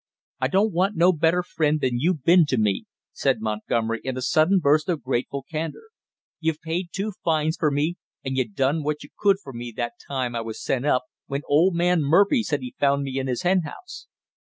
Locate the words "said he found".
12.41-13.03